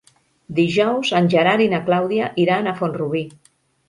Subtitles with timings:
[0.59, 3.23] Dijous en Gerard i na Clàudia iran a Font-rubí.